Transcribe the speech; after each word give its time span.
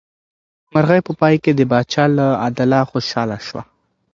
مرغۍ 0.73 0.99
په 1.07 1.11
پای 1.19 1.35
کې 1.43 1.51
د 1.55 1.61
پاچا 1.71 2.05
له 2.17 2.27
عدله 2.45 2.79
خوشحاله 2.91 3.37
شوه. 3.47 3.61